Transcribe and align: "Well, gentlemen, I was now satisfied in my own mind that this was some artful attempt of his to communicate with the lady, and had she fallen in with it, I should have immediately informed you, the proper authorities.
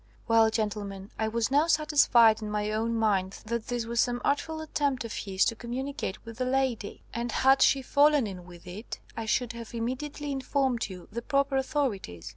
"Well, 0.27 0.49
gentlemen, 0.49 1.11
I 1.19 1.27
was 1.27 1.51
now 1.51 1.67
satisfied 1.67 2.41
in 2.41 2.49
my 2.49 2.71
own 2.71 2.95
mind 2.95 3.33
that 3.45 3.67
this 3.67 3.85
was 3.85 4.01
some 4.01 4.19
artful 4.25 4.59
attempt 4.59 5.05
of 5.05 5.13
his 5.13 5.45
to 5.45 5.55
communicate 5.55 6.25
with 6.25 6.37
the 6.39 6.45
lady, 6.45 7.03
and 7.13 7.31
had 7.31 7.61
she 7.61 7.83
fallen 7.83 8.25
in 8.25 8.45
with 8.47 8.65
it, 8.65 8.99
I 9.15 9.27
should 9.27 9.53
have 9.53 9.75
immediately 9.75 10.31
informed 10.31 10.89
you, 10.89 11.07
the 11.11 11.21
proper 11.21 11.55
authorities. 11.55 12.29